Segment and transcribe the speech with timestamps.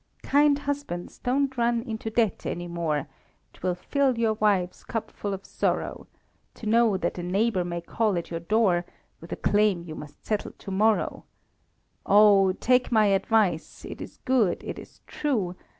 [0.23, 3.07] Kind husbands, don't run into debt any more;
[3.53, 6.07] 'Twill fill your wives' cup full of sorrow
[6.55, 8.83] To know that a neighbour may call at your door,
[9.19, 11.25] With a claim you must settle to morrow
[12.03, 12.51] Oh!
[12.53, 15.55] take my advice it is good, it is true!